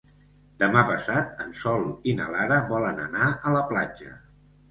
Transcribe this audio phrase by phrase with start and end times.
[0.61, 4.17] Demà passat en Sol i na Lara volen anar a la platja.